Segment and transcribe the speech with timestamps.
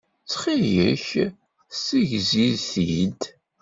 [0.23, 1.05] Ttxilek
[1.73, 3.21] ssegzi-t-id.